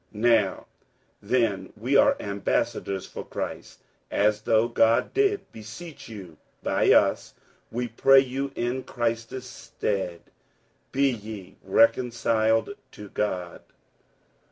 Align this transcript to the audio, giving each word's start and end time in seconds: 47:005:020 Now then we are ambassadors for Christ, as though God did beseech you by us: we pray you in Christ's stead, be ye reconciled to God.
47:005:020 0.15 0.21
Now 0.21 0.65
then 1.21 1.73
we 1.77 1.95
are 1.95 2.17
ambassadors 2.19 3.05
for 3.05 3.23
Christ, 3.23 3.83
as 4.09 4.41
though 4.41 4.67
God 4.67 5.13
did 5.13 5.51
beseech 5.51 6.09
you 6.09 6.37
by 6.63 6.91
us: 6.91 7.35
we 7.71 7.87
pray 7.87 8.19
you 8.21 8.51
in 8.55 8.81
Christ's 8.83 9.45
stead, 9.45 10.21
be 10.91 11.07
ye 11.11 11.57
reconciled 11.63 12.71
to 12.93 13.09
God. 13.09 13.61